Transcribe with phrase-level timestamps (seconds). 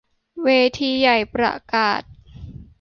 [0.43, 0.49] เว
[0.79, 2.01] ทีใหญ่ประกาศ